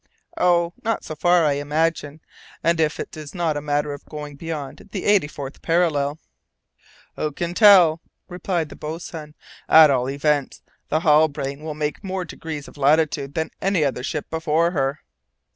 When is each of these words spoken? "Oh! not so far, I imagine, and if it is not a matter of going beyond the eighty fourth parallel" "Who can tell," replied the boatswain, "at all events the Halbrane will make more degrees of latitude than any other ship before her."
"Oh! 0.39 0.73
not 0.81 1.03
so 1.03 1.13
far, 1.13 1.45
I 1.45 1.51
imagine, 1.51 2.21
and 2.63 2.79
if 2.79 2.99
it 2.99 3.15
is 3.15 3.35
not 3.35 3.55
a 3.55 3.61
matter 3.61 3.93
of 3.93 4.03
going 4.05 4.35
beyond 4.35 4.89
the 4.91 5.05
eighty 5.05 5.27
fourth 5.27 5.61
parallel" 5.61 6.17
"Who 7.17 7.31
can 7.31 7.53
tell," 7.53 8.01
replied 8.27 8.69
the 8.69 8.75
boatswain, 8.75 9.35
"at 9.69 9.91
all 9.91 10.09
events 10.09 10.63
the 10.89 11.01
Halbrane 11.01 11.61
will 11.61 11.75
make 11.75 12.03
more 12.03 12.25
degrees 12.25 12.67
of 12.67 12.77
latitude 12.77 13.35
than 13.35 13.51
any 13.61 13.85
other 13.85 14.01
ship 14.01 14.27
before 14.31 14.71
her." 14.71 15.01